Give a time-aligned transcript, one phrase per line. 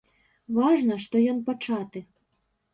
[0.55, 2.07] Важна, што ён пачаты.